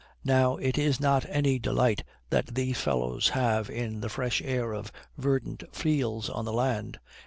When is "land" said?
6.53-6.97